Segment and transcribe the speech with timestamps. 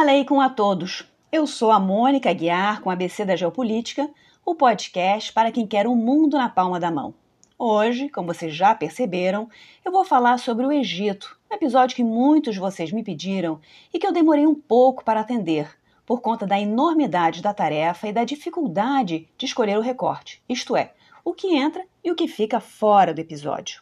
[0.00, 1.08] aleikum a todos.
[1.30, 4.10] Eu sou a Mônica Guiar com a ABC da Geopolítica,
[4.44, 7.14] o podcast para quem quer um mundo na palma da mão.
[7.56, 9.48] Hoje, como vocês já perceberam,
[9.84, 13.60] eu vou falar sobre o Egito, um episódio que muitos de vocês me pediram
[13.94, 15.70] e que eu demorei um pouco para atender,
[16.04, 20.92] por conta da enormidade da tarefa e da dificuldade de escolher o recorte, isto é,
[21.24, 23.80] o que entra e o que fica fora do episódio.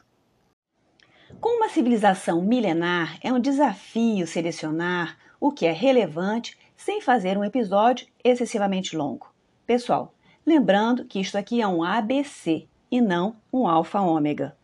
[1.41, 7.45] Com uma civilização milenar, é um desafio selecionar o que é relevante sem fazer um
[7.45, 9.33] episódio excessivamente longo.
[9.66, 10.13] Pessoal,
[10.47, 14.57] lembrando que isto aqui é um ABC e não um alfa-ômega.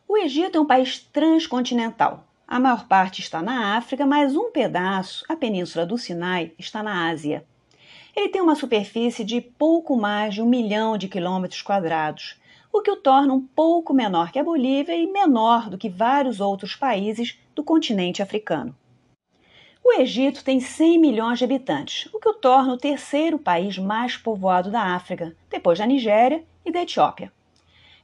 [0.08, 2.24] O Egito é um país transcontinental.
[2.46, 7.08] A maior parte está na África, mas um pedaço, a Península do Sinai, está na
[7.08, 7.44] Ásia.
[8.18, 12.34] Ele tem uma superfície de pouco mais de um milhão de quilômetros quadrados,
[12.72, 16.40] o que o torna um pouco menor que a Bolívia e menor do que vários
[16.40, 18.74] outros países do continente africano.
[19.84, 24.16] O Egito tem 100 milhões de habitantes, o que o torna o terceiro país mais
[24.16, 27.32] povoado da África, depois da Nigéria e da Etiópia.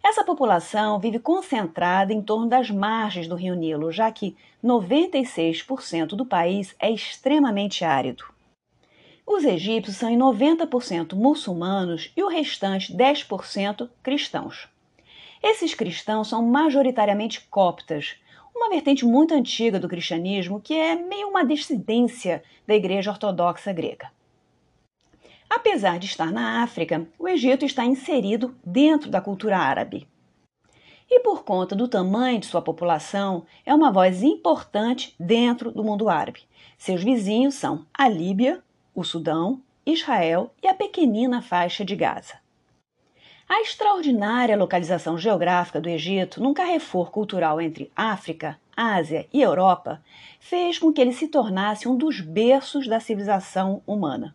[0.00, 6.24] Essa população vive concentrada em torno das margens do Rio Nilo, já que 96% do
[6.24, 8.33] país é extremamente árido.
[9.26, 14.68] Os egípcios são em 90% muçulmanos e o restante 10% cristãos.
[15.42, 18.16] Esses cristãos são majoritariamente coptas,
[18.54, 24.10] uma vertente muito antiga do cristianismo que é meio uma dissidência da Igreja Ortodoxa grega.
[25.48, 30.06] Apesar de estar na África, o Egito está inserido dentro da cultura árabe.
[31.10, 36.08] E por conta do tamanho de sua população, é uma voz importante dentro do mundo
[36.08, 36.42] árabe.
[36.76, 38.62] Seus vizinhos são a Líbia,
[38.94, 42.34] o Sudão, Israel e a pequenina faixa de Gaza.
[43.48, 50.02] A extraordinária localização geográfica do Egito, num carrefour cultural entre África, Ásia e Europa,
[50.40, 54.34] fez com que ele se tornasse um dos berços da civilização humana.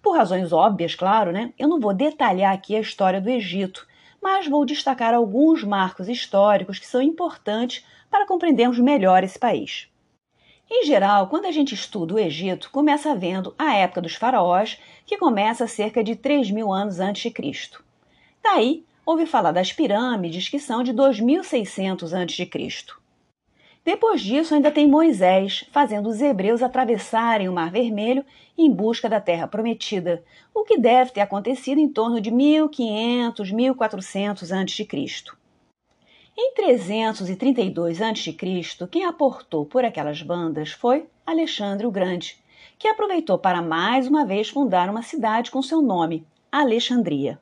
[0.00, 1.52] Por razões óbvias, claro, né?
[1.58, 3.86] Eu não vou detalhar aqui a história do Egito,
[4.22, 9.88] mas vou destacar alguns marcos históricos que são importantes para compreendermos melhor esse país.
[10.70, 15.16] Em geral, quando a gente estuda o Egito, começa vendo a época dos faraós, que
[15.16, 17.82] começa cerca de 3 mil anos antes de Cristo.
[18.42, 22.50] Daí, ouve falar das pirâmides, que são de 2600 a.C.
[23.82, 28.22] Depois disso, ainda tem Moisés fazendo os hebreus atravessarem o Mar Vermelho
[28.56, 34.52] em busca da Terra Prometida, o que deve ter acontecido em torno de 1500, 1400
[34.52, 34.86] a.C.
[36.40, 38.32] Em 332 a.C.,
[38.88, 42.38] quem aportou por aquelas bandas foi Alexandre o Grande,
[42.78, 47.40] que aproveitou para mais uma vez fundar uma cidade com seu nome, Alexandria.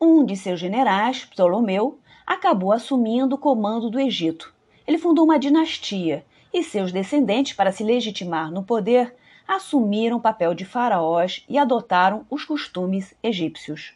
[0.00, 4.52] Um de seus generais, Ptolomeu, acabou assumindo o comando do Egito.
[4.88, 9.14] Ele fundou uma dinastia e seus descendentes, para se legitimar no poder,
[9.46, 13.94] assumiram o papel de faraós e adotaram os costumes egípcios.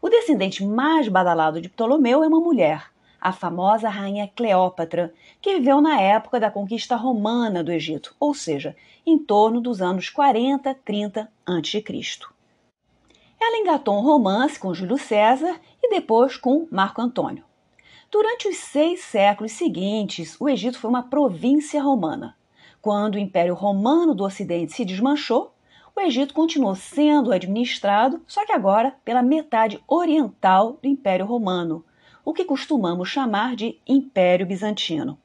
[0.00, 5.80] O descendente mais badalado de Ptolomeu é uma mulher, a famosa rainha Cleópatra, que viveu
[5.80, 8.74] na época da conquista romana do Egito, ou seja,
[9.06, 11.84] em torno dos anos 40, 30 a.C.
[13.40, 17.44] Ela engatou um romance com Júlio César e depois com Marco Antônio.
[18.10, 22.36] Durante os seis séculos seguintes, o Egito foi uma província romana.
[22.82, 25.54] Quando o Império Romano do Ocidente se desmanchou,
[25.94, 31.84] o Egito continuou sendo administrado, só que agora pela metade oriental do Império Romano,
[32.30, 35.18] o que costumamos chamar de Império Bizantino.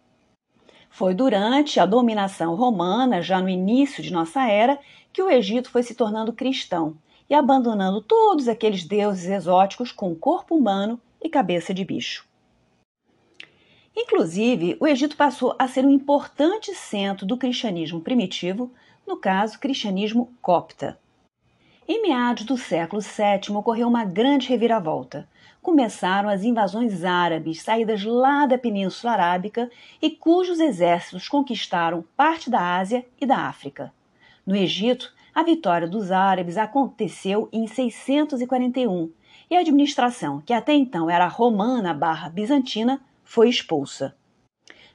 [0.90, 4.80] Foi durante a dominação romana, já no início de nossa era,
[5.14, 6.98] que o Egito foi se tornando cristão
[7.30, 12.28] e abandonando todos aqueles deuses exóticos com corpo humano e cabeça de bicho.
[13.96, 18.74] Inclusive, o Egito passou a ser um importante centro do cristianismo primitivo,
[19.06, 21.00] no caso, cristianismo copta.
[21.88, 25.28] Em meados do século VII ocorreu uma grande reviravolta
[25.66, 29.68] começaram as invasões árabes saídas lá da Península Arábica
[30.00, 33.92] e cujos exércitos conquistaram parte da Ásia e da África.
[34.46, 39.12] No Egito, a vitória dos árabes aconteceu em 641
[39.50, 44.16] e a administração, que até então era romana barra bizantina, foi expulsa.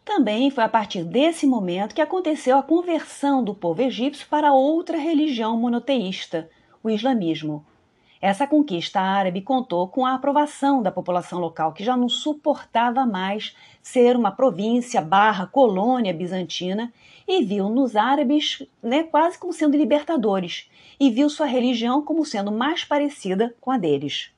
[0.04, 4.96] Também foi a partir desse momento que aconteceu a conversão do povo egípcio para outra
[4.96, 6.48] religião monoteísta,
[6.82, 7.64] o islamismo.
[8.20, 13.56] Essa conquista árabe contou com a aprovação da população local, que já não suportava mais
[13.80, 16.92] ser uma província barra colônia bizantina
[17.26, 22.52] e viu nos árabes né, quase como sendo libertadores e viu sua religião como sendo
[22.52, 24.30] mais parecida com a deles.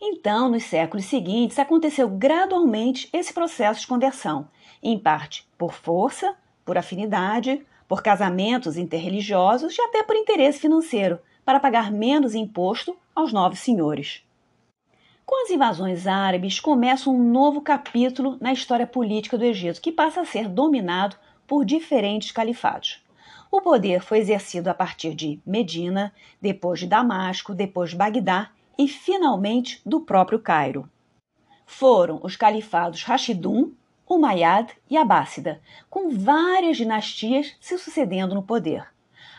[0.00, 4.48] Então, nos séculos seguintes, aconteceu gradualmente esse processo de conversão,
[4.80, 11.60] em parte por força, por afinidade, por casamentos interreligiosos e até por interesse financeiro, para
[11.60, 14.22] pagar menos imposto aos novos senhores.
[15.26, 20.20] Com as invasões árabes, começa um novo capítulo na história política do Egito, que passa
[20.20, 23.02] a ser dominado por diferentes califados.
[23.50, 28.88] O poder foi exercido a partir de Medina, depois de Damasco, depois de Bagdá e,
[28.88, 30.88] finalmente, do próprio Cairo.
[31.64, 33.72] Foram os califados Rashidun,
[34.08, 38.93] Umayyad e Abássida, com várias dinastias se sucedendo no poder.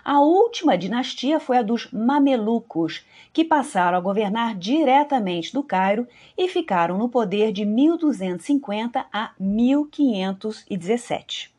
[0.05, 3.03] A última dinastia foi a dos Mamelucos,
[3.33, 6.07] que passaram a governar diretamente do Cairo
[6.37, 11.51] e ficaram no poder de 1250 a 1517.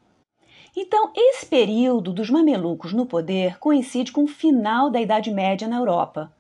[0.77, 5.79] Então, esse período dos mamelucos no poder coincide com o final da Idade Média na
[5.79, 6.33] Europa.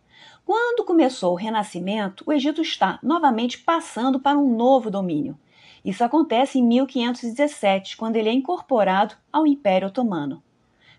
[0.44, 5.36] Quando começou o Renascimento, o Egito está novamente passando para um novo domínio.
[5.84, 10.40] Isso acontece em 1517, quando ele é incorporado ao Império Otomano.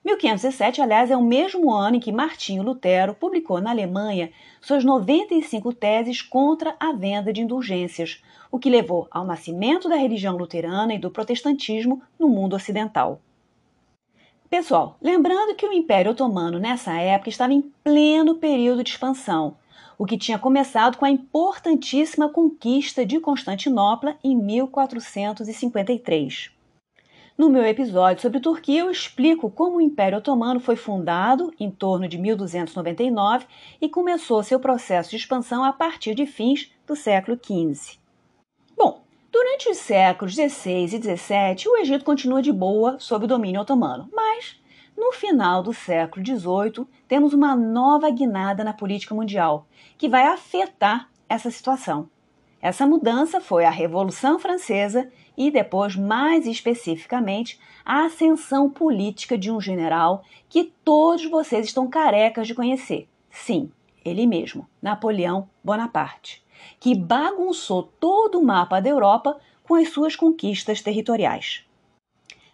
[0.07, 4.31] 1507, aliás, é o mesmo ano em que Martinho Lutero publicou na Alemanha
[4.61, 10.37] suas 95 teses contra a venda de indulgências, o que levou ao nascimento da religião
[10.37, 13.19] luterana e do protestantismo no mundo ocidental.
[14.49, 19.57] Pessoal, lembrando que o Império Otomano nessa época estava em pleno período de expansão,
[19.97, 26.55] o que tinha começado com a importantíssima conquista de Constantinopla em 1453.
[27.37, 32.07] No meu episódio sobre Turquia, eu explico como o Império Otomano foi fundado em torno
[32.07, 33.45] de 1299
[33.79, 37.99] e começou seu processo de expansão a partir de fins do século XV.
[38.75, 43.61] Bom, durante os séculos XVI e XVII, o Egito continua de boa sob o domínio
[43.61, 44.59] otomano, mas
[44.97, 51.07] no final do século XVIII temos uma nova guinada na política mundial que vai afetar
[51.29, 52.09] essa situação.
[52.59, 55.07] Essa mudança foi a Revolução Francesa
[55.37, 62.47] e depois, mais especificamente, a ascensão política de um general que todos vocês estão carecas
[62.47, 63.07] de conhecer.
[63.29, 63.71] Sim,
[64.03, 66.43] ele mesmo, Napoleão Bonaparte,
[66.79, 71.63] que bagunçou todo o mapa da Europa com as suas conquistas territoriais.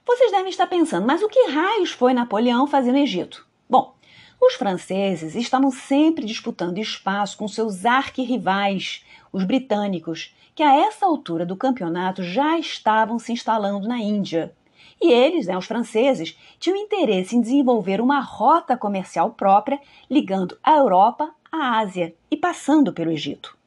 [0.05, 3.47] Vocês devem estar pensando, mas o que raios foi Napoleão fazer no Egito?
[3.69, 3.95] Bom,
[4.41, 11.45] os franceses estavam sempre disputando espaço com seus arquirrivais, os britânicos, que a essa altura
[11.45, 14.53] do campeonato já estavam se instalando na Índia.
[15.01, 19.79] E eles, né, os franceses, tinham interesse em desenvolver uma rota comercial própria
[20.09, 23.57] ligando a Europa à Ásia e passando pelo Egito.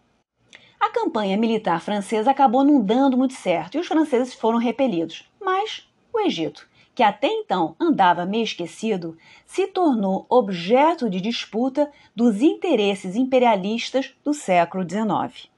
[0.80, 5.24] A campanha militar francesa acabou não dando muito certo e os franceses foram repelidos.
[5.40, 12.40] Mas o Egito, que até então andava meio esquecido, se tornou objeto de disputa dos
[12.40, 15.50] interesses imperialistas do século XIX.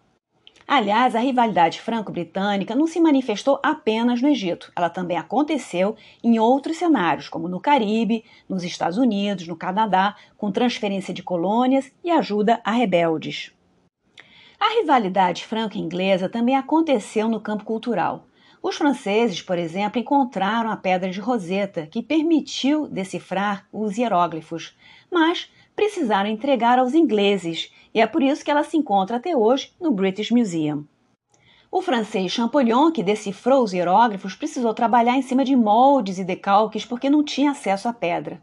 [0.66, 6.76] Aliás, a rivalidade franco-britânica não se manifestou apenas no Egito, ela também aconteceu em outros
[6.76, 12.60] cenários, como no Caribe, nos Estados Unidos, no Canadá, com transferência de colônias e ajuda
[12.64, 13.52] a rebeldes.
[14.58, 18.24] A rivalidade franco-inglesa também aconteceu no campo cultural.
[18.68, 24.76] Os franceses, por exemplo, encontraram a pedra de Roseta, que permitiu decifrar os hieróglifos,
[25.10, 29.72] mas precisaram entregar aos ingleses, e é por isso que ela se encontra até hoje
[29.80, 30.84] no British Museum.
[31.72, 36.84] O francês Champollion, que decifrou os hieróglifos, precisou trabalhar em cima de moldes e decalques
[36.84, 38.42] porque não tinha acesso à pedra.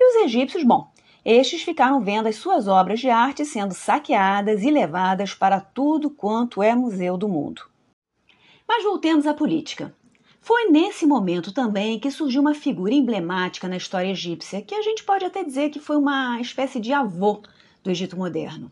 [0.00, 0.90] E os egípcios, bom,
[1.22, 6.62] estes ficaram vendo as suas obras de arte sendo saqueadas e levadas para tudo quanto
[6.62, 7.67] é museu do mundo.
[8.68, 9.94] Mas voltemos à política.
[10.42, 15.02] Foi nesse momento também que surgiu uma figura emblemática na história egípcia, que a gente
[15.04, 17.40] pode até dizer que foi uma espécie de avô
[17.82, 18.70] do Egito moderno.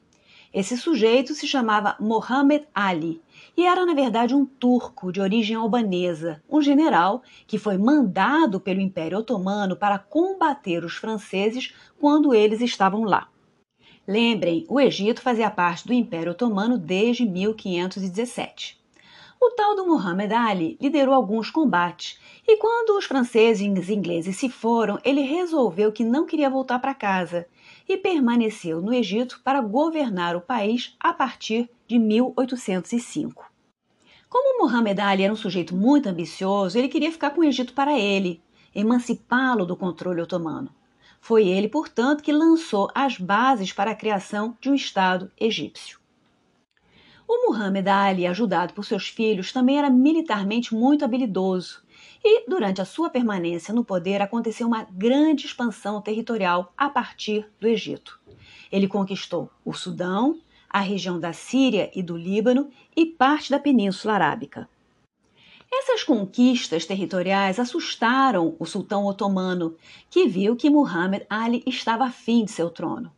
[0.52, 3.22] Esse sujeito se chamava Mohammed Ali
[3.56, 8.80] e era, na verdade, um turco de origem albanesa, um general que foi mandado pelo
[8.80, 13.28] Império Otomano para combater os franceses quando eles estavam lá.
[14.06, 18.86] Lembrem, o Egito fazia parte do Império Otomano desde 1517.
[19.40, 24.49] O tal do Muhammad Ali liderou alguns combates e quando os franceses e ingleses se
[24.49, 27.47] foram, ele resolveu que não queria voltar para casa
[27.88, 33.52] e permaneceu no Egito para governar o país a partir de 1805.
[34.28, 37.97] Como Muhammad Ali era um sujeito muito ambicioso, ele queria ficar com o Egito para
[37.99, 38.43] ele,
[38.75, 40.75] emancipá-lo do controle otomano.
[41.21, 46.00] Foi ele, portanto, que lançou as bases para a criação de um Estado egípcio.
[47.28, 51.83] O Muhammad Ali, ajudado por seus filhos, também era militarmente muito habilidoso.
[52.25, 57.66] E, durante a sua permanência no poder, aconteceu uma grande expansão territorial a partir do
[57.66, 58.21] Egito.
[58.71, 64.14] Ele conquistou o Sudão, a região da Síria e do Líbano e parte da Península
[64.14, 64.68] Arábica.
[65.73, 69.76] Essas conquistas territoriais assustaram o sultão otomano,
[70.09, 73.12] que viu que Muhammad Ali estava afim de seu trono.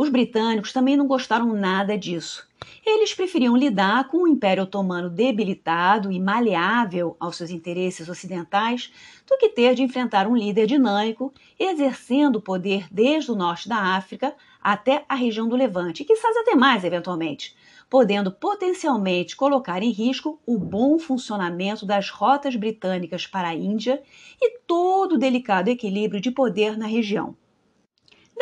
[0.00, 2.48] Os britânicos também não gostaram nada disso.
[2.86, 8.90] Eles preferiam lidar com o Império Otomano debilitado e maleável aos seus interesses ocidentais
[9.28, 13.94] do que ter de enfrentar um líder dinâmico, exercendo o poder desde o norte da
[13.94, 17.54] África até a região do Levante, e quizás até mais eventualmente,
[17.90, 24.02] podendo potencialmente colocar em risco o bom funcionamento das rotas britânicas para a Índia
[24.40, 27.36] e todo o delicado equilíbrio de poder na região.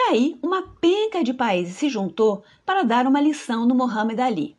[0.00, 4.57] Daí, uma penca de países se juntou para dar uma lição no Muhammad Ali.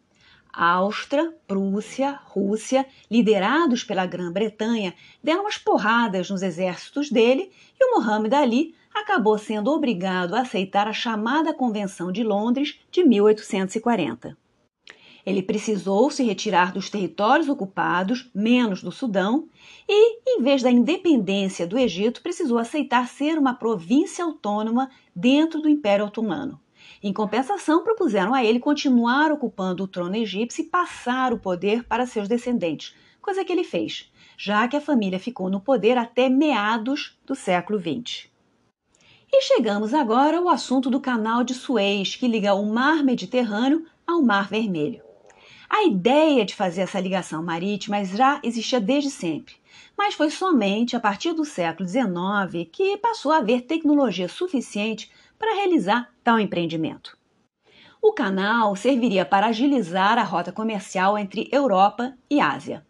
[0.51, 4.93] Áustria, Prússia, Rússia, liderados pela Grã-Bretanha,
[5.24, 10.89] deram umas porradas nos exércitos dele e o Muhammad Ali acabou sendo obrigado a aceitar
[10.89, 14.38] a chamada Convenção de Londres de 1840.
[15.26, 19.48] Ele precisou se retirar dos territórios ocupados, menos do Sudão,
[19.88, 25.70] e, em vez da independência do Egito, precisou aceitar ser uma província autônoma dentro do
[25.70, 26.60] Império Otomano.
[27.02, 32.06] Em compensação, propuseram a ele continuar ocupando o trono egípcio e passar o poder para
[32.06, 37.18] seus descendentes, coisa que ele fez, já que a família ficou no poder até meados
[37.26, 38.28] do século XX.
[39.32, 44.22] E chegamos agora ao assunto do canal de Suez, que liga o Mar Mediterrâneo ao
[44.22, 45.09] Mar Vermelho.
[45.70, 49.54] A ideia de fazer essa ligação marítima já existia desde sempre,
[49.96, 55.56] mas foi somente a partir do século XIX que passou a haver tecnologia suficiente para
[55.56, 57.16] realizar tal empreendimento.
[58.02, 62.84] O canal serviria para agilizar a rota comercial entre Europa e Ásia.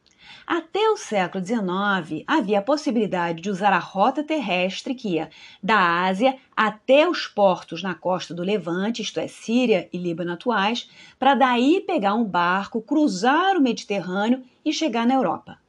[0.51, 5.29] Até o século XIX, havia a possibilidade de usar a rota terrestre que ia
[5.61, 10.89] da Ásia até os portos na costa do Levante, isto é, Síria e Líbano atuais,
[11.19, 15.59] para daí pegar um barco, cruzar o Mediterrâneo e chegar na Europa.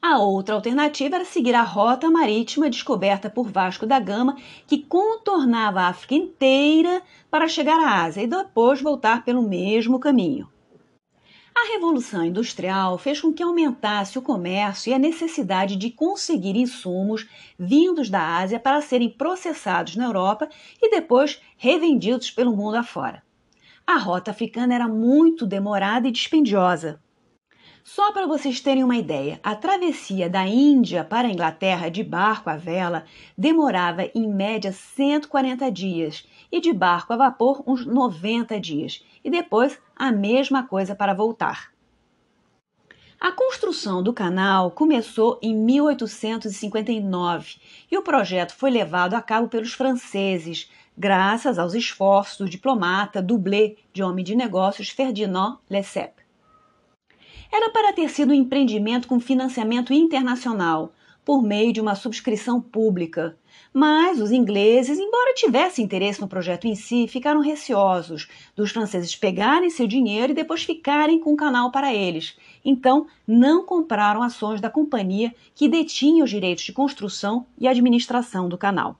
[0.00, 5.80] A outra alternativa era seguir a rota marítima descoberta por Vasco da Gama, que contornava
[5.80, 10.48] a África inteira para chegar à Ásia e depois voltar pelo mesmo caminho.
[11.54, 17.28] A Revolução Industrial fez com que aumentasse o comércio e a necessidade de conseguir insumos
[17.58, 20.48] vindos da Ásia para serem processados na Europa
[20.80, 23.22] e depois revendidos pelo mundo afora.
[23.86, 27.00] A rota africana era muito demorada e dispendiosa.
[27.84, 32.48] Só para vocês terem uma ideia, a travessia da Índia para a Inglaterra de barco
[32.48, 33.04] à vela
[33.36, 39.78] demorava em média 140 dias e de barco a vapor uns 90 dias, e depois
[39.94, 41.70] a mesma coisa para voltar.
[43.20, 47.54] A construção do canal começou em 1859
[47.88, 53.76] e o projeto foi levado a cabo pelos franceses, graças aos esforços do diplomata, dublê
[53.92, 56.24] de homem de negócios Ferdinand Lesseps.
[57.52, 60.92] Era para ter sido um empreendimento com financiamento internacional,
[61.24, 63.36] por meio de uma subscrição pública.
[63.72, 69.70] Mas os ingleses, embora tivessem interesse no projeto em si, ficaram receosos dos franceses pegarem
[69.70, 72.36] seu dinheiro e depois ficarem com o canal para eles.
[72.64, 78.58] Então, não compraram ações da companhia que detinha os direitos de construção e administração do
[78.58, 78.98] canal.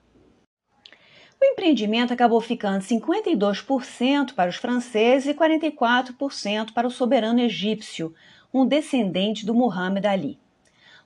[1.43, 8.13] O empreendimento acabou ficando 52% para os franceses e 44% para o soberano egípcio,
[8.53, 10.39] um descendente do Muhammad Ali.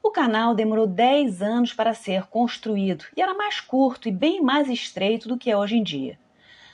[0.01, 4.69] O canal demorou 10 anos para ser construído e era mais curto e bem mais
[4.69, 6.17] estreito do que é hoje em dia.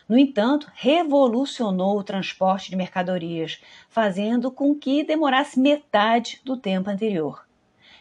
[0.08, 7.46] No entanto, revolucionou o transporte de mercadorias, fazendo com que demorasse metade do tempo anterior.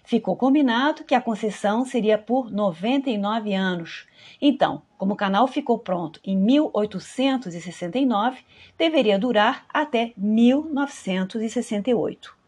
[0.05, 4.09] Ficou combinado que a concessão seria por 99 anos.
[4.41, 8.41] Então, como o canal ficou pronto em 1869,
[8.77, 12.42] deveria durar até 1968.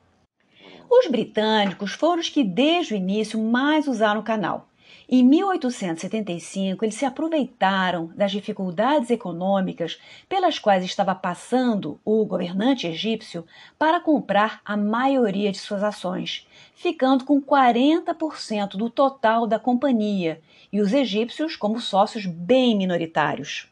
[0.97, 4.69] Os britânicos foram os que desde o início mais usaram o canal.
[5.09, 13.45] Em 1875, eles se aproveitaram das dificuldades econômicas pelas quais estava passando o governante egípcio
[13.77, 16.47] para comprar a maioria de suas ações,
[16.77, 20.41] ficando com 40% do total da companhia
[20.73, 23.69] e os egípcios como sócios bem minoritários.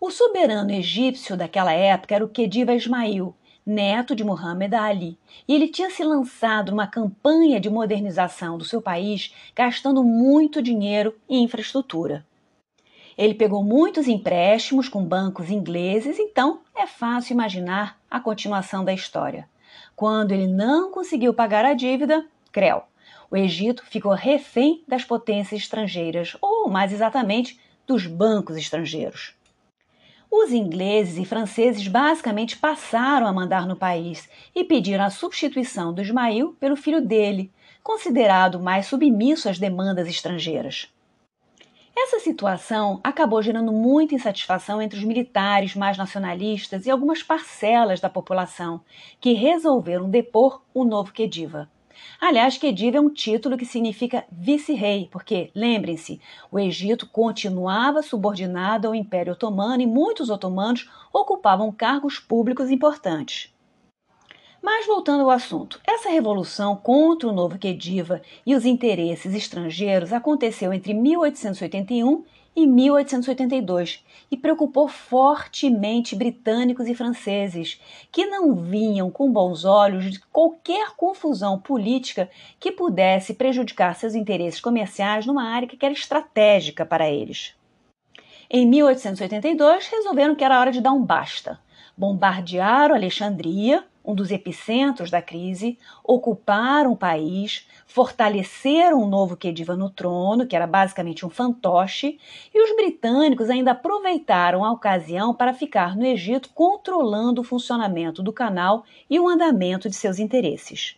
[0.00, 3.34] O soberano egípcio daquela época era o Khedive Ismail,
[3.68, 8.80] neto de Muhammad Ali, e ele tinha se lançado numa campanha de modernização do seu
[8.80, 12.26] país, gastando muito dinheiro em infraestrutura.
[13.16, 19.46] Ele pegou muitos empréstimos com bancos ingleses, então é fácil imaginar a continuação da história.
[19.94, 22.82] Quando ele não conseguiu pagar a dívida, creu.
[23.30, 29.34] O Egito ficou refém das potências estrangeiras, ou mais exatamente, dos bancos estrangeiros.
[30.30, 36.02] Os ingleses e franceses basicamente passaram a mandar no país e pediram a substituição do
[36.02, 37.50] Ismail pelo filho dele,
[37.82, 40.92] considerado mais submisso às demandas estrangeiras.
[41.96, 48.10] Essa situação acabou gerando muita insatisfação entre os militares mais nacionalistas e algumas parcelas da
[48.10, 48.82] população,
[49.20, 51.68] que resolveram depor o novo Khediva.
[52.20, 58.94] Aliás, Khediva é um título que significa vice-rei, porque, lembrem-se, o Egito continuava subordinado ao
[58.94, 63.54] Império Otomano e muitos otomanos ocupavam cargos públicos importantes.
[64.60, 70.72] Mas voltando ao assunto, essa revolução contra o novo Khediva e os interesses estrangeiros aconteceu
[70.72, 72.24] entre 1881
[72.58, 80.18] e 1882 e preocupou fortemente britânicos e franceses, que não vinham com bons olhos de
[80.32, 87.08] qualquer confusão política que pudesse prejudicar seus interesses comerciais numa área que era estratégica para
[87.08, 87.54] eles.
[88.50, 91.60] Em 1882, resolveram que era hora de dar um basta.
[91.96, 99.90] Bombardearam Alexandria, um dos epicentros da crise, ocuparam o país, fortaleceram o novo Khediva no
[99.90, 102.18] trono, que era basicamente um fantoche,
[102.54, 108.32] e os britânicos ainda aproveitaram a ocasião para ficar no Egito controlando o funcionamento do
[108.32, 110.96] canal e o andamento de seus interesses.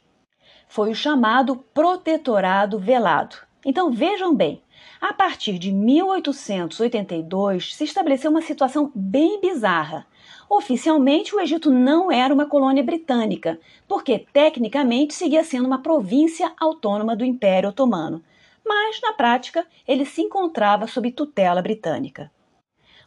[0.68, 3.34] Foi o chamado Protetorado Velado.
[3.66, 4.62] Então vejam bem,
[5.00, 10.06] a partir de 1882 se estabeleceu uma situação bem bizarra
[10.50, 17.14] Oficialmente, o Egito não era uma colônia britânica, porque tecnicamente seguia sendo uma província autônoma
[17.14, 18.20] do Império Otomano,
[18.66, 22.32] mas na prática ele se encontrava sob tutela britânica.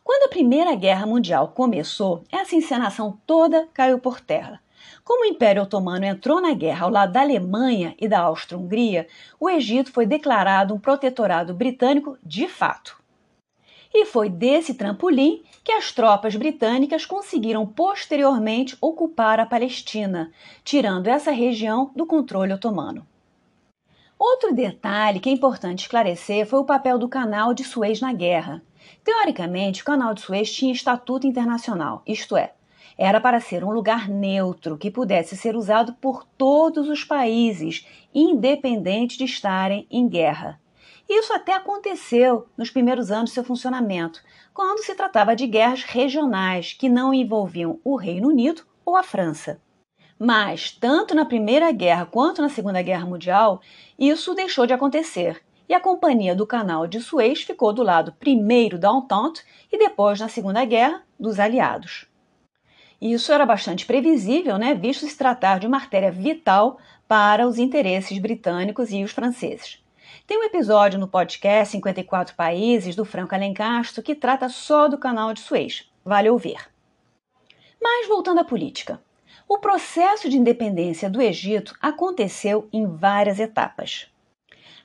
[0.02, 4.62] Quando a Primeira Guerra Mundial começou, essa encenação toda caiu por terra.
[5.04, 9.06] Como o Império Otomano entrou na guerra ao lado da Alemanha e da Áustria-Hungria,
[9.38, 13.03] o Egito foi declarado um protetorado britânico de fato.
[13.94, 20.32] E foi desse trampolim que as tropas britânicas conseguiram posteriormente ocupar a Palestina,
[20.64, 23.06] tirando essa região do controle otomano.
[24.18, 28.64] Outro detalhe que é importante esclarecer foi o papel do Canal de Suez na guerra.
[29.04, 32.54] Teoricamente, o Canal de Suez tinha estatuto internacional, isto é,
[32.98, 39.18] era para ser um lugar neutro que pudesse ser usado por todos os países, independente
[39.18, 40.60] de estarem em guerra.
[41.10, 44.22] Isso até aconteceu nos primeiros anos de seu funcionamento,
[44.54, 49.62] quando se tratava de guerras regionais que não envolviam o Reino Unido ou a França.
[50.18, 53.62] Mas, tanto na Primeira Guerra quanto na Segunda Guerra Mundial,
[53.98, 58.78] isso deixou de acontecer e a Companhia do Canal de Suez ficou do lado primeiro
[58.78, 62.06] da Entente e depois, na Segunda Guerra, dos aliados.
[63.02, 68.18] Isso era bastante previsível, né, visto se tratar de uma artéria vital para os interesses
[68.18, 69.83] britânicos e os franceses.
[70.28, 75.34] Tem um episódio no podcast 54 Países do Franco Alencastro que trata só do canal
[75.34, 75.92] de Suez.
[76.06, 76.70] Vale ouvir.
[77.82, 79.02] Mas voltando à política.
[79.48, 84.08] O processo de independência do Egito aconteceu em várias etapas.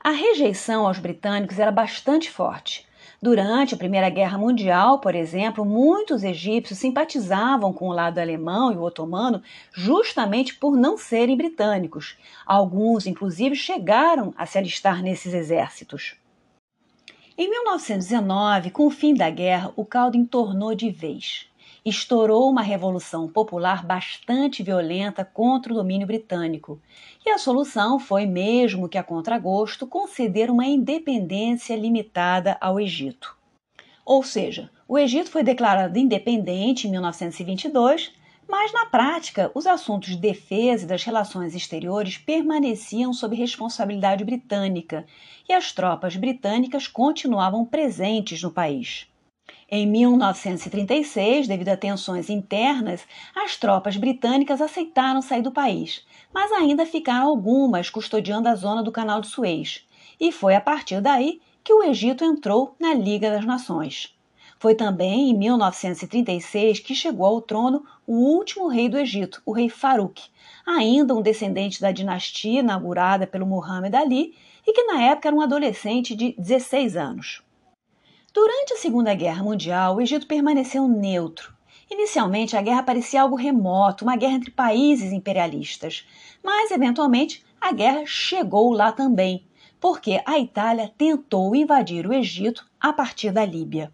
[0.01, 2.88] A rejeição aos britânicos era bastante forte.
[3.21, 8.77] Durante a Primeira Guerra Mundial, por exemplo, muitos egípcios simpatizavam com o lado alemão e
[8.77, 12.17] o otomano justamente por não serem britânicos.
[12.47, 16.15] Alguns, inclusive, chegaram a se alistar nesses exércitos.
[17.37, 21.49] Em 1919, com o fim da guerra, o caldo entornou de vez
[21.89, 26.81] estourou uma revolução popular bastante violenta contra o domínio britânico.
[27.25, 33.37] E a solução foi, mesmo que a contragosto, conceder uma independência limitada ao Egito.
[34.05, 38.13] Ou seja, o Egito foi declarado independente em 1922,
[38.49, 45.05] mas na prática, os assuntos de defesa e das relações exteriores permaneciam sob responsabilidade britânica
[45.47, 49.07] e as tropas britânicas continuavam presentes no país.
[49.71, 53.03] Em 1936, devido a tensões internas,
[53.37, 58.91] as tropas britânicas aceitaram sair do país, mas ainda ficaram algumas custodiando a zona do
[58.91, 59.87] Canal de Suez.
[60.19, 64.17] E foi a partir daí que o Egito entrou na Liga das Nações.
[64.59, 69.69] Foi também em 1936 que chegou ao trono o último rei do Egito, o rei
[69.69, 70.31] Farouk,
[70.67, 74.35] ainda um descendente da dinastia inaugurada pelo Muhammad Ali
[74.67, 77.43] e que na época era um adolescente de 16 anos.
[78.33, 81.59] Durante a Segunda Guerra Mundial, o Egito permaneceu neutro
[81.91, 86.07] Inicialmente, a guerra parecia algo remoto, uma guerra entre países imperialistas,
[86.45, 89.47] mas eventualmente a guerra chegou lá também,
[89.81, 93.91] porque a Itália tentou invadir o Egito a partir da Líbia.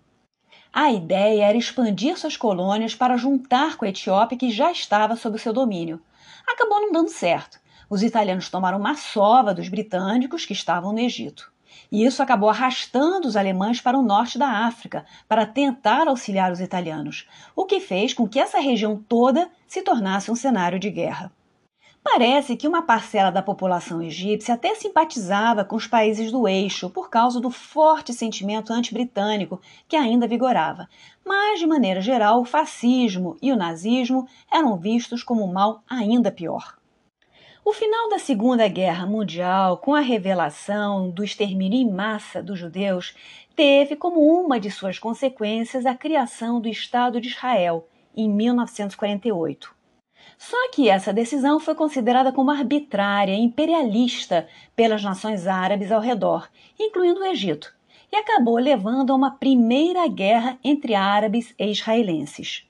[0.72, 5.38] A ideia era expandir suas colônias para juntar com a Etiópia, que já estava sob
[5.38, 6.02] seu domínio.
[6.48, 7.60] Acabou não dando certo.
[7.88, 11.53] Os italianos tomaram uma sova dos britânicos que estavam no Egito.
[11.94, 16.58] E isso acabou arrastando os alemães para o norte da África, para tentar auxiliar os
[16.58, 21.30] italianos, o que fez com que essa região toda se tornasse um cenário de guerra.
[22.02, 27.08] Parece que uma parcela da população egípcia até simpatizava com os países do eixo por
[27.08, 30.88] causa do forte sentimento anti-britânico que ainda vigorava,
[31.24, 36.32] mas, de maneira geral, o fascismo e o nazismo eram vistos como um mal ainda
[36.32, 36.74] pior.
[37.66, 43.16] O final da Segunda Guerra Mundial, com a revelação do extermínio em massa dos judeus,
[43.56, 49.74] teve como uma de suas consequências a criação do Estado de Israel, em 1948.
[50.36, 54.46] Só que essa decisão foi considerada como arbitrária e imperialista
[54.76, 57.74] pelas nações árabes ao redor, incluindo o Egito,
[58.12, 62.68] e acabou levando a uma primeira guerra entre árabes e israelenses.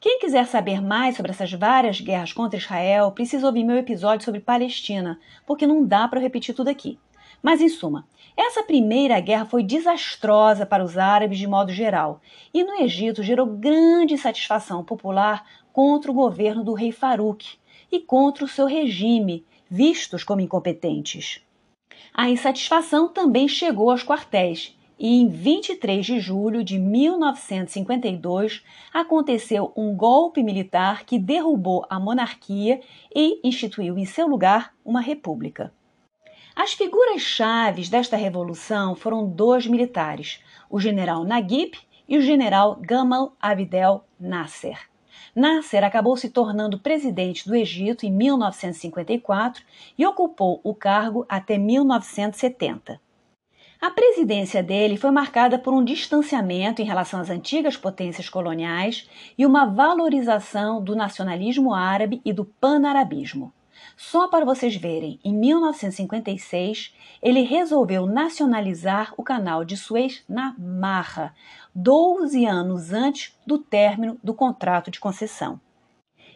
[0.00, 4.40] Quem quiser saber mais sobre essas várias guerras contra Israel, precisa ouvir meu episódio sobre
[4.40, 6.98] Palestina, porque não dá para repetir tudo aqui.
[7.42, 12.64] Mas, em suma, essa primeira guerra foi desastrosa para os árabes de modo geral, e
[12.64, 17.58] no Egito gerou grande insatisfação popular contra o governo do rei Farouk
[17.92, 21.42] e contra o seu regime, vistos como incompetentes.
[22.14, 29.96] A insatisfação também chegou aos quartéis, e em 23 de julho de 1952 aconteceu um
[29.96, 32.82] golpe militar que derrubou a monarquia
[33.14, 35.72] e instituiu em seu lugar uma república.
[36.54, 43.34] As figuras chaves desta revolução foram dois militares, o general Naguib e o general Gamal
[43.40, 44.90] Abdel Nasser.
[45.34, 49.64] Nasser acabou se tornando presidente do Egito em 1954
[49.96, 53.00] e ocupou o cargo até 1970.
[53.80, 59.46] A presidência dele foi marcada por um distanciamento em relação às antigas potências coloniais e
[59.46, 63.54] uma valorização do nacionalismo árabe e do panarabismo.
[63.96, 71.34] Só para vocês verem, em 1956, ele resolveu nacionalizar o canal de Suez na marra,
[71.74, 75.58] 12 anos antes do término do contrato de concessão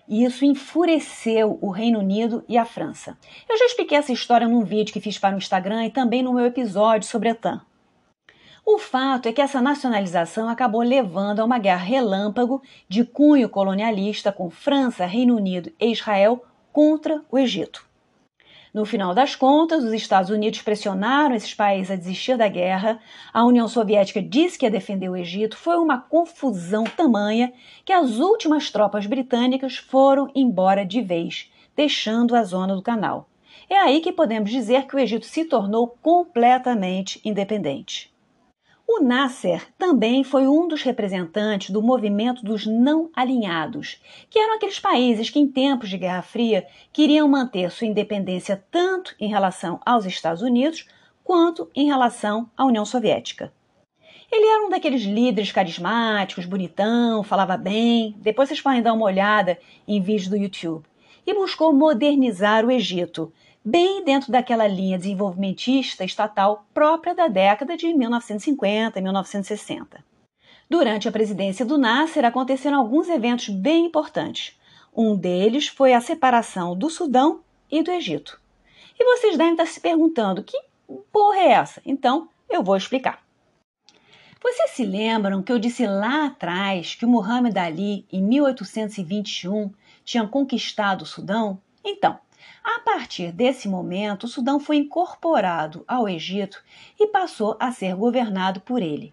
[0.08, 3.16] e isso enfureceu o Reino Unido e a França.
[3.48, 6.32] Eu já expliquei essa história num vídeo que fiz para o Instagram e também no
[6.32, 7.62] meu episódio sobre a TAM.
[8.66, 14.32] O fato é que essa nacionalização acabou levando a uma guerra relâmpago de cunho colonialista
[14.32, 17.93] com França, Reino Unido e Israel contra o Egito.
[18.74, 22.98] No final das contas, os Estados Unidos pressionaram esses países a desistir da guerra.
[23.32, 25.56] A União Soviética disse que ia defender o Egito.
[25.56, 27.52] Foi uma confusão tamanha
[27.84, 33.28] que as últimas tropas britânicas foram embora de vez, deixando a zona do canal.
[33.70, 38.13] É aí que podemos dizer que o Egito se tornou completamente independente.
[38.96, 44.78] O Nasser também foi um dos representantes do movimento dos não alinhados, que eram aqueles
[44.78, 50.07] países que, em tempos de Guerra Fria, queriam manter sua independência tanto em relação aos
[50.07, 50.88] Estados Unidos
[51.24, 53.52] quanto em relação à União Soviética.
[54.30, 58.14] Ele era um daqueles líderes carismáticos, bonitão, falava bem.
[58.18, 60.85] Depois vocês podem dar uma olhada em vídeos do YouTube.
[61.26, 63.33] E buscou modernizar o Egito,
[63.64, 70.05] bem dentro daquela linha desenvolvimentista estatal própria da década de 1950 e 1960.
[70.68, 74.59] Durante a presidência do Nasser aconteceram alguns eventos bem importantes.
[74.94, 78.40] Um deles foi a separação do Sudão e do Egito.
[78.98, 80.59] E vocês devem estar se perguntando: que
[81.11, 81.81] porra é essa?
[81.85, 83.24] Então eu vou explicar.
[84.42, 89.72] Vocês se lembram que eu disse lá atrás que o Muhammad Ali, em 1821,
[90.05, 91.59] tinha conquistado o Sudão?
[91.83, 92.18] Então,
[92.62, 96.62] a partir desse momento, o Sudão foi incorporado ao Egito
[96.98, 99.12] e passou a ser governado por ele.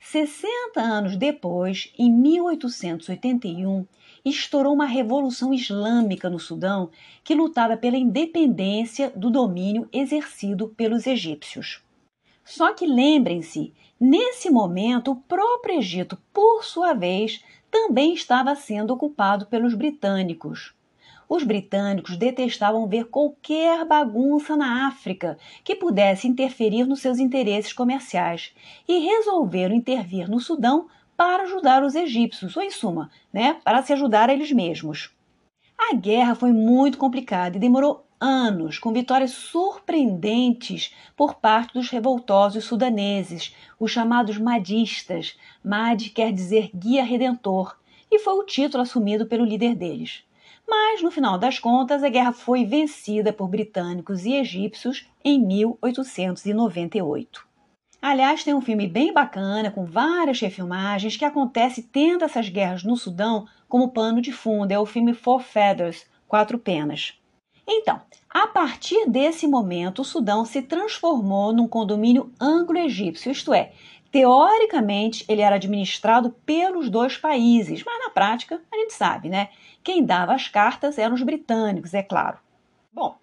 [0.00, 3.86] 60 anos depois, em 1881,
[4.24, 6.90] estourou uma revolução islâmica no Sudão
[7.22, 11.80] que lutava pela independência do domínio exercido pelos egípcios.
[12.44, 19.46] Só que lembrem-se, nesse momento, o próprio Egito, por sua vez, também estava sendo ocupado
[19.46, 20.74] pelos britânicos.
[21.34, 28.52] Os britânicos detestavam ver qualquer bagunça na África que pudesse interferir nos seus interesses comerciais
[28.86, 33.94] e resolveram intervir no Sudão para ajudar os egípcios, ou em suma, né, para se
[33.94, 35.10] ajudar a eles mesmos.
[35.78, 42.66] A guerra foi muito complicada e demorou anos, com vitórias surpreendentes por parte dos revoltosos
[42.66, 45.38] sudaneses, os chamados madistas.
[45.64, 47.74] Mad quer dizer guia redentor,
[48.10, 50.22] e foi o título assumido pelo líder deles.
[50.74, 57.46] Mas, no final das contas, a guerra foi vencida por britânicos e egípcios em 1898.
[58.00, 62.96] Aliás, tem um filme bem bacana, com várias refilmagens, que acontece tendo essas guerras no
[62.96, 64.72] Sudão como pano de fundo.
[64.72, 67.20] É o filme Four Feathers Quatro Penas.
[67.68, 73.72] Então, a partir desse momento, o Sudão se transformou num condomínio anglo-egípcio, isto é,
[74.10, 79.50] teoricamente ele era administrado pelos dois países, mas na prática, a gente sabe, né?
[79.82, 82.38] Quem dava as cartas eram os britânicos, é claro.
[82.92, 83.16] Bom,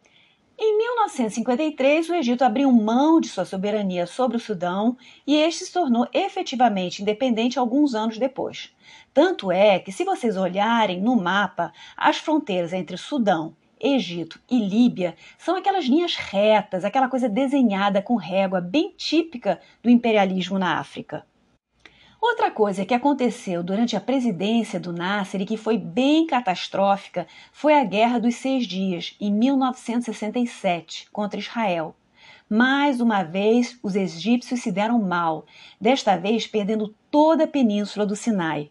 [0.62, 5.72] em 1953, o Egito abriu mão de sua soberania sobre o Sudão e este se
[5.72, 8.76] tornou efetivamente independente alguns anos depois.
[9.14, 15.16] Tanto é que, se vocês olharem no mapa, as fronteiras entre Sudão, Egito e Líbia
[15.38, 21.26] são aquelas linhas retas, aquela coisa desenhada com régua bem típica do imperialismo na África.
[22.22, 27.74] Outra coisa que aconteceu durante a presidência do Nasser e que foi bem catastrófica foi
[27.74, 31.96] a Guerra dos Seis Dias, em 1967, contra Israel.
[32.50, 35.46] Mais uma vez, os egípcios se deram mal,
[35.80, 38.70] desta vez perdendo toda a península do Sinai.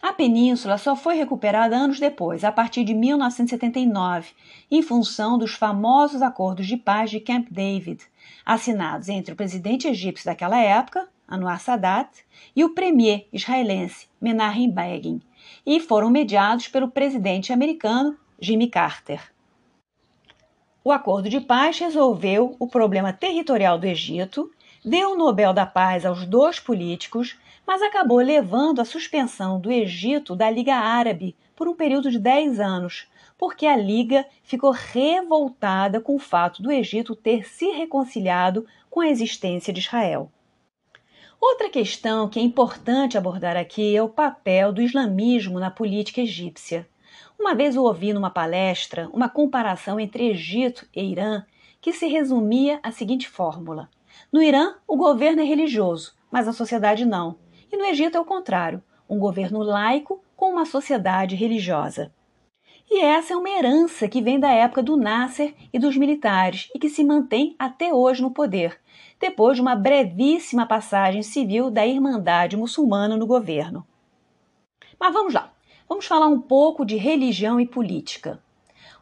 [0.00, 4.30] A península só foi recuperada anos depois, a partir de 1979,
[4.70, 8.02] em função dos famosos acordos de paz de Camp David,
[8.46, 15.20] assinados entre o presidente egípcio daquela época, Anwar Sadat, e o premier israelense Menachem Begin,
[15.64, 19.32] e foram mediados pelo presidente americano Jimmy Carter.
[20.84, 24.52] O acordo de paz resolveu o problema territorial do Egito,
[24.84, 27.36] deu o Nobel da Paz aos dois políticos,
[27.66, 32.60] mas acabou levando à suspensão do Egito da Liga Árabe por um período de 10
[32.60, 39.00] anos, porque a Liga ficou revoltada com o fato do Egito ter se reconciliado com
[39.00, 40.30] a existência de Israel.
[41.40, 46.88] Outra questão que é importante abordar aqui é o papel do islamismo na política egípcia.
[47.38, 51.44] Uma vez eu ouvi numa palestra uma comparação entre Egito e Irã
[51.80, 53.90] que se resumia à seguinte fórmula:
[54.32, 57.36] No Irã, o governo é religioso, mas a sociedade não.
[57.70, 62.10] E no Egito é o contrário: um governo laico com uma sociedade religiosa.
[62.88, 66.78] E essa é uma herança que vem da época do Nasser e dos militares e
[66.78, 68.80] que se mantém até hoje no poder,
[69.20, 73.86] depois de uma brevíssima passagem civil da Irmandade Muçulmana no governo.
[74.98, 75.52] Mas vamos lá,
[75.88, 78.40] vamos falar um pouco de religião e política.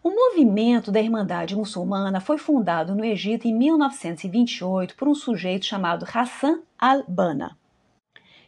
[0.03, 6.07] O movimento da Irmandade Muçulmana foi fundado no Egito em 1928 por um sujeito chamado
[6.13, 7.57] Hassan al-Banna.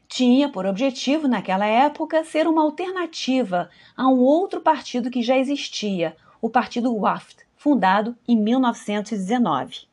[0.06, 6.16] Tinha por objetivo, naquela época, ser uma alternativa a um outro partido que já existia,
[6.40, 9.88] o Partido Wafd, fundado em 1919.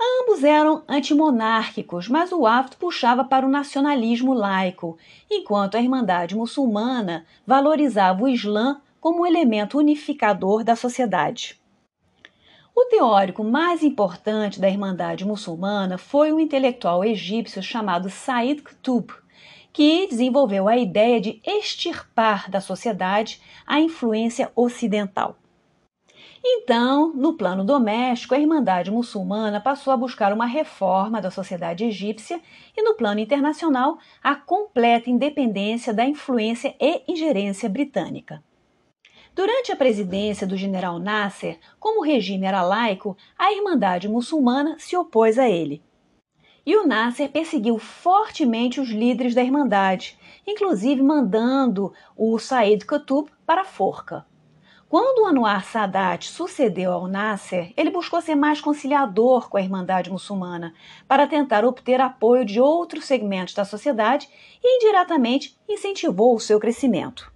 [0.00, 4.96] Ambos eram antimonárquicos, mas o Wafd puxava para o nacionalismo laico,
[5.28, 11.58] enquanto a Irmandade Muçulmana valorizava o Islã como elemento unificador da sociedade.
[12.74, 19.12] O teórico mais importante da Irmandade Muçulmana foi um intelectual egípcio chamado Said Qutb,
[19.72, 25.36] que desenvolveu a ideia de extirpar da sociedade a influência ocidental.
[26.50, 32.40] Então, no plano doméstico, a Irmandade Muçulmana passou a buscar uma reforma da sociedade egípcia
[32.74, 38.42] e, no plano internacional, a completa independência da influência e ingerência britânica.
[39.34, 44.96] Durante a presidência do general Nasser, como o regime era laico, a Irmandade Muçulmana se
[44.96, 45.82] opôs a ele.
[46.64, 53.60] E o Nasser perseguiu fortemente os líderes da Irmandade, inclusive mandando o Said Qutb para
[53.60, 54.26] a forca.
[54.88, 60.72] Quando Anwar Sadat sucedeu ao Nasser, ele buscou ser mais conciliador com a Irmandade Muçulmana,
[61.06, 64.26] para tentar obter apoio de outros segmentos da sociedade
[64.64, 67.30] e indiretamente incentivou o seu crescimento.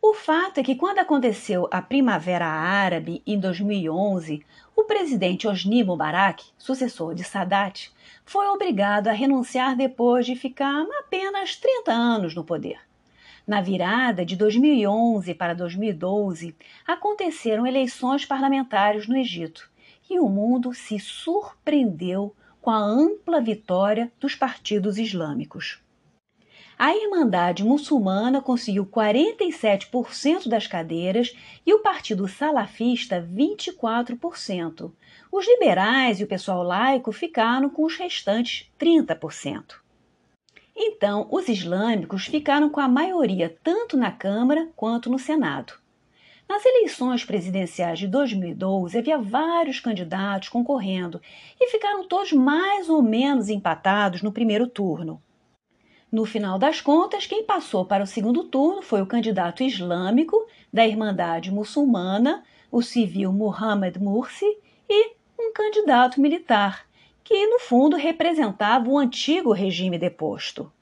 [0.00, 4.42] O fato é que quando aconteceu a Primavera Árabe em 2011,
[4.74, 7.92] o presidente Hosni Mubarak, sucessor de Sadat,
[8.24, 12.87] foi obrigado a renunciar depois de ficar apenas 30 anos no poder.
[13.48, 16.54] Na virada de 2011 para 2012,
[16.86, 19.70] aconteceram eleições parlamentares no Egito
[20.10, 25.82] e o mundo se surpreendeu com a ampla vitória dos partidos islâmicos.
[26.78, 31.34] A Irmandade Muçulmana conseguiu 47% das cadeiras
[31.64, 34.92] e o Partido Salafista 24%.
[35.32, 39.87] Os liberais e o pessoal laico ficaram com os restantes 30%.
[40.80, 45.72] Então, os islâmicos ficaram com a maioria tanto na Câmara quanto no Senado.
[46.48, 51.20] Nas eleições presidenciais de 2012, havia vários candidatos concorrendo
[51.60, 55.20] e ficaram todos mais ou menos empatados no primeiro turno.
[56.10, 60.86] No final das contas, quem passou para o segundo turno foi o candidato islâmico da
[60.86, 64.46] Irmandade Muçulmana, o civil Muhammad Mursi,
[64.88, 66.87] e um candidato militar,
[67.28, 70.72] que no fundo representava o antigo regime deposto.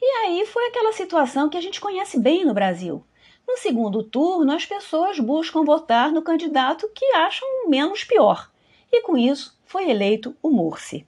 [0.00, 3.04] E aí foi aquela situação que a gente conhece bem no Brasil.
[3.46, 8.50] No segundo turno, as pessoas buscam votar no candidato que acham menos pior,
[8.90, 11.06] e com isso foi eleito o Mursi.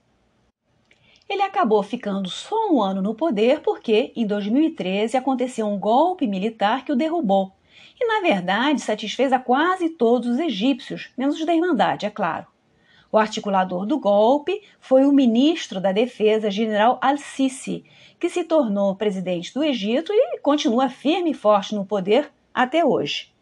[1.27, 6.85] Ele acabou ficando só um ano no poder porque, em 2013, aconteceu um golpe militar
[6.85, 7.51] que o derrubou.
[7.99, 12.45] E, na verdade, satisfez a quase todos os egípcios, menos os da Irmandade, é claro.
[13.15, 17.85] O articulador do golpe foi o ministro da Defesa, general Al-Sisi,
[18.19, 23.33] que se tornou presidente do Egito e continua firme e forte no poder até hoje.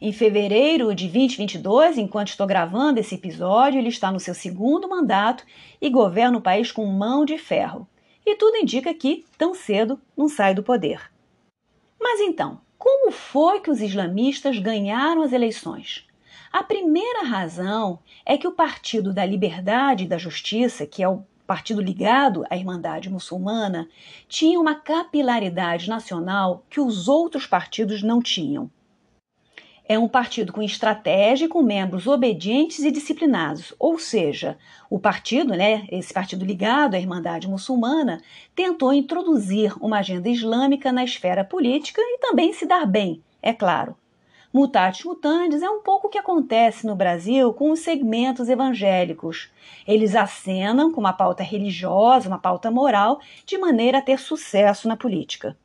[0.00, 5.44] Em fevereiro de 2022, enquanto estou gravando esse episódio, ele está no seu segundo mandato
[5.80, 7.86] e governa o país com mão de ferro.
[8.26, 11.12] E tudo indica que, tão cedo, não sai do poder.
[11.96, 16.09] Mas então, como foi que os islamistas ganharam as eleições?
[16.52, 21.22] A primeira razão é que o Partido da Liberdade e da Justiça, que é o
[21.46, 23.88] partido ligado à Irmandade Muçulmana,
[24.28, 28.70] tinha uma capilaridade nacional que os outros partidos não tinham
[29.90, 33.74] é um partido com estratégia e com membros obedientes e disciplinados.
[33.76, 34.56] Ou seja,
[34.88, 38.22] o partido, né, esse partido ligado à Irmandade Muçulmana,
[38.54, 43.96] tentou introduzir uma agenda islâmica na esfera política e também se dar bem, é claro.
[44.52, 49.48] Mutatis mutandis é um pouco o que acontece no Brasil com os segmentos evangélicos.
[49.86, 54.96] Eles acenam com uma pauta religiosa, uma pauta moral, de maneira a ter sucesso na
[54.96, 55.56] política.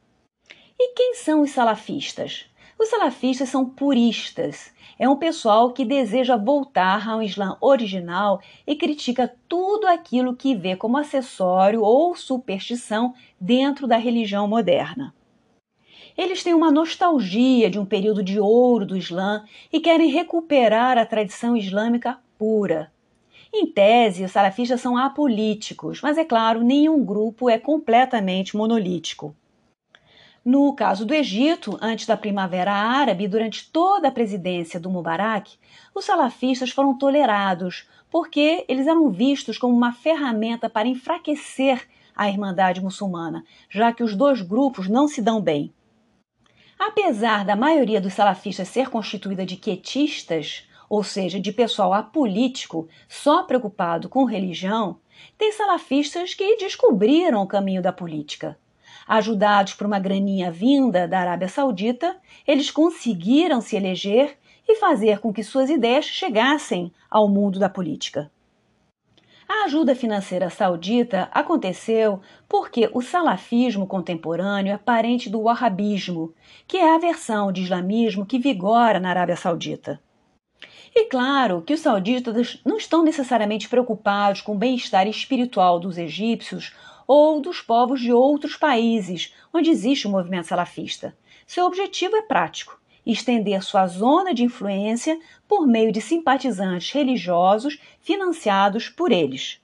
[0.77, 2.45] E quem são os salafistas?
[2.77, 4.71] Os salafistas são puristas.
[4.99, 10.75] É um pessoal que deseja voltar ao Islã original e critica tudo aquilo que vê
[10.75, 15.11] como acessório ou superstição dentro da religião moderna.
[16.17, 21.05] Eles têm uma nostalgia de um período de ouro do Islã e querem recuperar a
[21.05, 22.91] tradição islâmica pura.
[23.53, 29.35] Em tese, os salafistas são apolíticos, mas é claro, nenhum grupo é completamente monolítico.
[30.43, 35.57] No caso do Egito, antes da Primavera Árabe, durante toda a presidência do Mubarak,
[35.93, 42.81] os salafistas foram tolerados, porque eles eram vistos como uma ferramenta para enfraquecer a Irmandade
[42.81, 45.73] muçulmana, já que os dois grupos não se dão bem.
[46.77, 53.43] Apesar da maioria dos salafistas ser constituída de quietistas, ou seja, de pessoal apolítico só
[53.43, 54.97] preocupado com religião,
[55.37, 58.57] tem salafistas que descobriram o caminho da política.
[59.07, 65.31] Ajudados por uma graninha vinda da Arábia Saudita, eles conseguiram se eleger e fazer com
[65.31, 68.31] que suas ideias chegassem ao mundo da política.
[69.47, 76.33] A ajuda financeira saudita aconteceu porque o salafismo contemporâneo é parente do wahhabismo,
[76.67, 80.01] que é a versão de islamismo que vigora na Arábia Saudita.
[80.95, 86.73] E claro que os sauditas não estão necessariamente preocupados com o bem-estar espiritual dos egípcios
[87.05, 91.15] ou dos povos de outros países onde existe o movimento salafista.
[91.45, 92.79] Seu objetivo é prático:
[93.11, 99.61] estender sua zona de influência por meio de simpatizantes religiosos financiados por eles.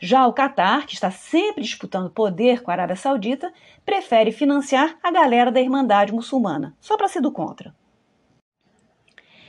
[0.00, 3.52] Já o Catar, que está sempre disputando poder com a Arábia Saudita,
[3.84, 7.74] prefere financiar a galera da Irmandade Muçulmana, só para ser do contra.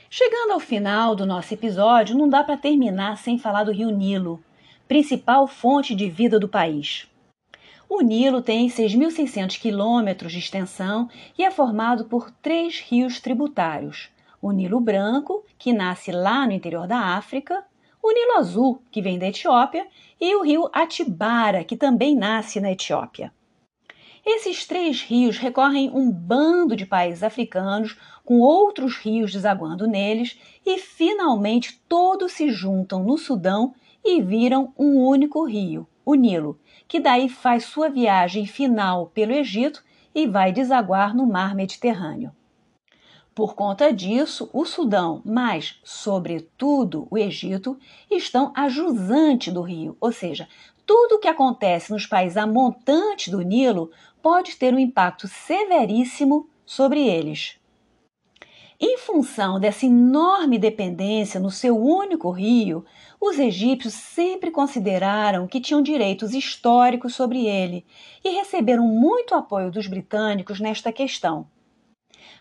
[0.08, 4.40] Chegando ao final do nosso episódio, não dá para terminar sem falar do Rio Nilo,
[4.86, 7.08] principal fonte de vida do país.
[7.96, 14.10] O Nilo tem 6.600 quilômetros de extensão e é formado por três rios tributários:
[14.42, 17.64] o Nilo Branco, que nasce lá no interior da África,
[18.02, 19.86] o Nilo Azul, que vem da Etiópia,
[20.20, 23.32] e o rio Atibara, que também nasce na Etiópia.
[24.26, 30.78] Esses três rios recorrem um bando de países africanos, com outros rios desaguando neles, e
[30.78, 33.72] finalmente todos se juntam no Sudão
[34.04, 39.82] e viram um único rio, o Nilo, que daí faz sua viagem final pelo Egito
[40.14, 42.32] e vai desaguar no mar Mediterrâneo.
[43.34, 47.76] Por conta disso, o Sudão, mas, sobretudo, o Egito,
[48.08, 50.48] estão a jusante do rio, ou seja,
[50.86, 53.90] tudo o que acontece nos países amontantes do Nilo
[54.22, 57.58] pode ter um impacto severíssimo sobre eles.
[58.80, 62.84] Em função dessa enorme dependência no seu único rio,
[63.26, 67.84] os egípcios sempre consideraram que tinham direitos históricos sobre ele
[68.22, 71.46] e receberam muito apoio dos britânicos nesta questão.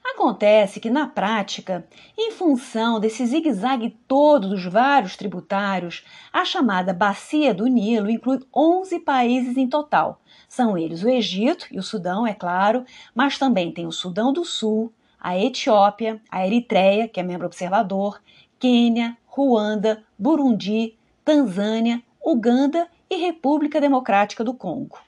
[0.04, 7.54] Acontece que, na prática, em função desse zigue-zague todo dos vários tributários, a chamada Bacia
[7.54, 10.22] do Nilo inclui 11 países em total.
[10.50, 12.84] São eles o Egito e o Sudão, é claro,
[13.16, 18.22] mas também tem o Sudão do Sul, a Etiópia, a Eritreia, que é membro observador,
[18.60, 25.00] Quênia, Ruanda, Burundi, Tanzânia, Uganda e República Democrática do Congo.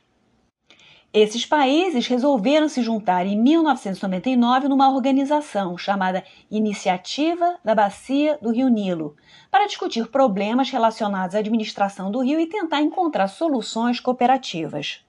[1.13, 8.67] Esses países resolveram se juntar em 1999 numa organização chamada Iniciativa da Bacia do Rio
[8.67, 9.15] Nilo,
[9.51, 15.05] para discutir problemas relacionados à administração do rio e tentar encontrar soluções cooperativas.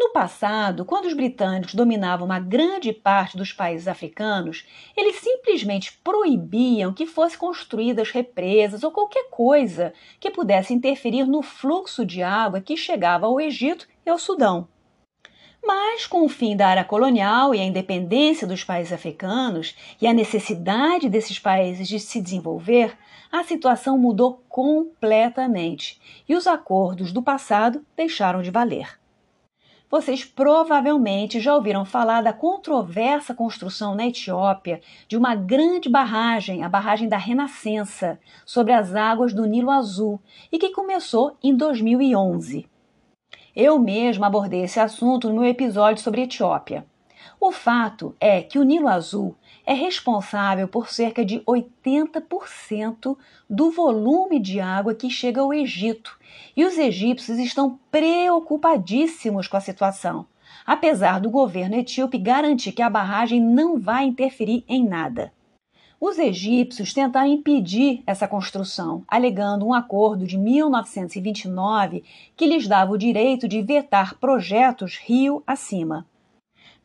[0.00, 4.64] No passado, quando os britânicos dominavam uma grande parte dos países africanos,
[4.96, 12.06] eles simplesmente proibiam que fossem construídas represas ou qualquer coisa que pudesse interferir no fluxo
[12.06, 14.66] de água que chegava ao Egito e ao Sudão.
[15.62, 20.14] Mas, com o fim da área colonial e a independência dos países africanos e a
[20.14, 22.96] necessidade desses países de se desenvolver,
[23.30, 28.99] a situação mudou completamente e os acordos do passado deixaram de valer.
[29.90, 36.68] Vocês provavelmente já ouviram falar da controversa construção na Etiópia de uma grande barragem, a
[36.68, 40.20] barragem da Renascença, sobre as águas do Nilo Azul
[40.52, 42.68] e que começou em 2011.
[43.56, 46.86] Eu mesmo abordei esse assunto no meu episódio sobre Etiópia.
[47.40, 49.34] O fato é que o Nilo Azul
[49.66, 53.16] é responsável por cerca de 80%
[53.48, 56.16] do volume de água que chega ao Egito,
[56.56, 60.26] e os egípcios estão preocupadíssimos com a situação,
[60.66, 65.32] apesar do governo etíope garantir que a barragem não vai interferir em nada.
[66.00, 72.02] Os egípcios tentaram impedir essa construção, alegando um acordo de 1929
[72.34, 76.06] que lhes dava o direito de vetar projetos rio acima.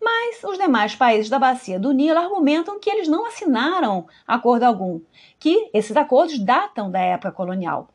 [0.01, 4.99] Mas os demais países da bacia do Nilo argumentam que eles não assinaram acordo algum,
[5.39, 7.87] que esses acordos datam da época colonial.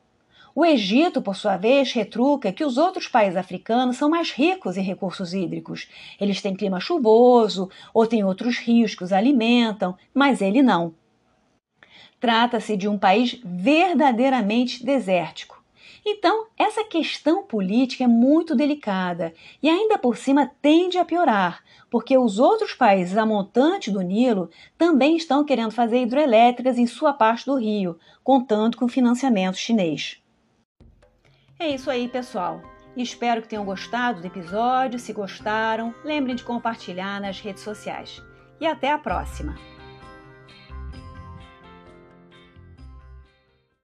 [0.55, 4.83] O Egito, por sua vez, retruca que os outros países africanos são mais ricos em
[4.83, 5.89] recursos hídricos.
[6.21, 10.95] Eles têm clima chuvoso ou têm outros rios que os alimentam, mas ele não.
[12.19, 15.61] Trata-se de um país verdadeiramente desértico.
[16.05, 22.17] Então, essa questão política é muito delicada e ainda por cima tende a piorar, porque
[22.17, 27.45] os outros países a montante do Nilo também estão querendo fazer hidrelétricas em sua parte
[27.45, 30.20] do rio, contando com financiamento chinês.
[31.61, 32.63] É isso aí, pessoal.
[32.97, 34.99] Espero que tenham gostado do episódio.
[34.99, 38.23] Se gostaram, lembrem de compartilhar nas redes sociais.
[38.59, 39.55] E até a próxima!